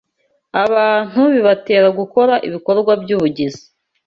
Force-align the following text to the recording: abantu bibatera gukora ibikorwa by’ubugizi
abantu 0.63 1.21
bibatera 1.33 1.87
gukora 1.99 2.33
ibikorwa 2.47 2.91
by’ubugizi 3.01 3.63